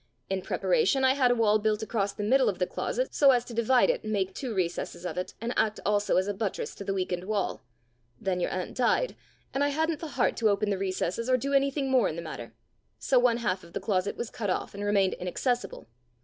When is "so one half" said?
12.97-13.63